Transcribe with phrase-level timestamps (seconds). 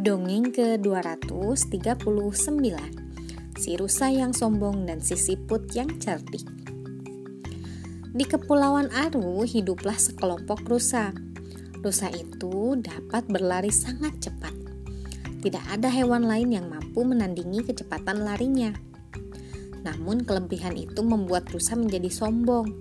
[0.00, 2.72] Dongeng ke-239
[3.60, 6.48] Si rusa yang sombong dan si siput yang cerdik.
[8.08, 11.12] Di Kepulauan Aru hiduplah sekelompok rusa.
[11.84, 14.56] Rusa itu dapat berlari sangat cepat.
[15.44, 18.72] Tidak ada hewan lain yang mampu menandingi kecepatan larinya.
[19.84, 22.72] Namun kelebihan itu membuat rusa menjadi sombong.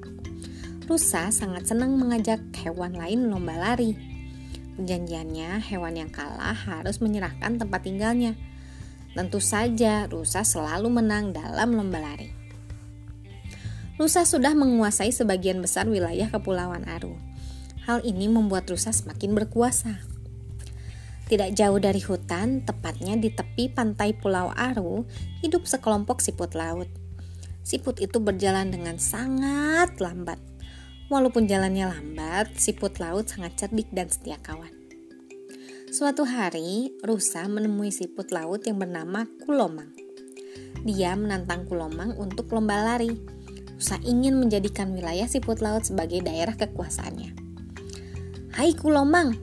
[0.87, 4.08] Rusa sangat senang mengajak hewan lain lomba lari
[4.79, 8.39] Perjanjiannya, hewan yang kalah harus menyerahkan tempat tinggalnya.
[9.11, 12.31] Tentu saja, rusa selalu menang dalam lomba lari.
[13.99, 17.19] Rusa sudah menguasai sebagian besar wilayah Kepulauan Aru.
[17.83, 19.99] Hal ini membuat rusa semakin berkuasa.
[21.27, 25.03] Tidak jauh dari hutan, tepatnya di tepi pantai Pulau Aru,
[25.43, 26.87] hidup sekelompok siput laut.
[27.67, 30.39] Siput itu berjalan dengan sangat lambat
[31.09, 34.69] Walaupun jalannya lambat, siput laut sangat cerdik dan setia kawan.
[35.89, 39.89] Suatu hari, rusa menemui siput laut yang bernama Kulomang.
[40.85, 43.09] Dia menantang Kulomang untuk lomba lari.
[43.73, 47.33] Rusa ingin menjadikan wilayah siput laut sebagai daerah kekuasaannya.
[48.53, 49.33] Hai Kulomang,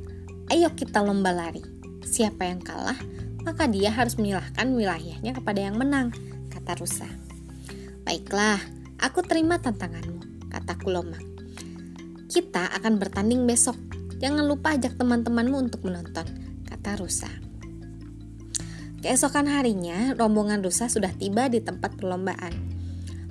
[0.55, 1.67] ayo kita lomba lari.
[2.07, 2.97] Siapa yang kalah,
[3.43, 6.15] maka dia harus menyalahkan wilayahnya kepada yang menang,
[6.47, 7.11] kata rusa.
[8.07, 8.63] Baiklah,
[9.03, 11.36] aku terima tantanganmu, kata Kulomang.
[12.37, 13.81] Kita akan bertanding besok.
[14.21, 16.29] Jangan lupa ajak teman-temanmu untuk menonton,
[16.69, 17.33] kata Rusa.
[19.01, 22.53] Keesokan harinya, rombongan Rusa sudah tiba di tempat perlombaan.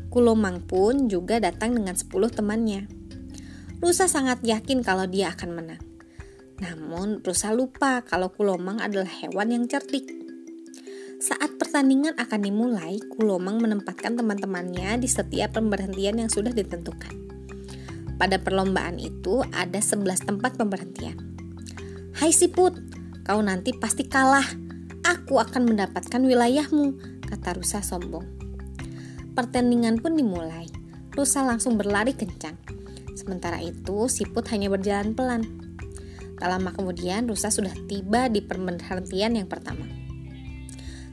[0.10, 2.90] Kulomang pun juga datang dengan 10 temannya.
[3.78, 5.86] Rusa sangat yakin kalau dia akan menang.
[6.66, 10.10] Namun, Rusa lupa kalau Kulomang adalah hewan yang cerdik.
[11.22, 17.35] Saat pertandingan akan dimulai, Kulomang menempatkan teman-temannya di setiap pemberhentian yang sudah ditentukan.
[18.16, 21.20] Pada perlombaan itu ada 11 tempat pemberhentian.
[22.16, 22.72] Hai siput,
[23.28, 24.48] kau nanti pasti kalah.
[25.04, 26.96] Aku akan mendapatkan wilayahmu,
[27.28, 28.24] kata rusa sombong.
[29.36, 30.72] Pertandingan pun dimulai.
[31.12, 32.56] Rusa langsung berlari kencang.
[33.20, 35.44] Sementara itu, siput hanya berjalan pelan.
[36.40, 39.84] Tak lama kemudian, rusa sudah tiba di pemberhentian yang pertama.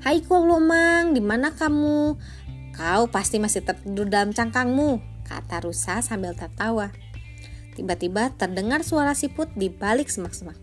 [0.07, 2.19] Hai Kulomang, di mana kamu?
[2.75, 6.91] Kau pasti masih tertidur dalam cangkangmu, kata rusa sambil tertawa.
[7.73, 10.57] Tiba-tiba terdengar suara siput di balik semak-semak.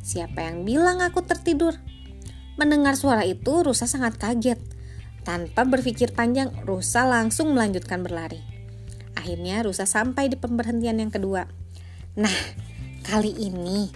[0.00, 1.76] Siapa yang bilang aku tertidur?
[2.60, 4.60] Mendengar suara itu, rusa sangat kaget.
[5.24, 8.40] Tanpa berpikir panjang, rusa langsung melanjutkan berlari.
[9.16, 11.48] Akhirnya rusa sampai di pemberhentian yang kedua.
[12.16, 12.36] Nah,
[13.08, 13.88] kali ini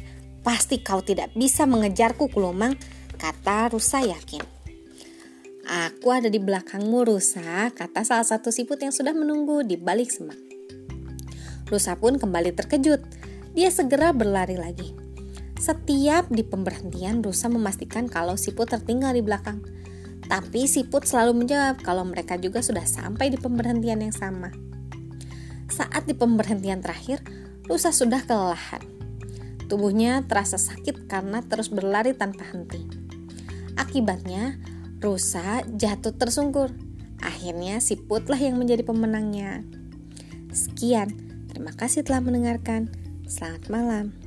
[0.44, 2.76] pasti kau tidak bisa mengejarku, Kulomang,
[3.16, 4.44] kata rusa yakin.
[5.64, 10.36] Aku ada di belakangmu, Rusa, kata salah satu siput yang sudah menunggu di balik semak.
[11.72, 13.00] Rusa pun kembali terkejut.
[13.56, 14.92] Dia segera berlari lagi.
[15.56, 19.64] Setiap di pemberhentian, Rusa memastikan kalau siput tertinggal di belakang.
[20.28, 24.52] Tapi siput selalu menjawab kalau mereka juga sudah sampai di pemberhentian yang sama.
[25.72, 27.24] Saat di pemberhentian terakhir,
[27.64, 28.84] Rusa sudah kelelahan.
[29.64, 32.84] Tubuhnya terasa sakit karena terus berlari tanpa henti.
[33.80, 34.60] Akibatnya,
[35.04, 36.72] Rusa jatuh tersungkur.
[37.20, 39.60] Akhirnya si Putlah yang menjadi pemenangnya.
[40.48, 41.12] Sekian,
[41.52, 42.88] terima kasih telah mendengarkan.
[43.28, 44.23] Selamat malam.